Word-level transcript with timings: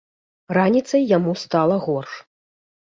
Раніцай 0.59 1.05
яму 1.17 1.37
стала 1.45 1.81
горш. 1.87 2.21